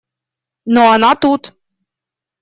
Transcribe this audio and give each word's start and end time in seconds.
Но 0.65 0.89
она 0.95 1.13
тут. 1.13 1.53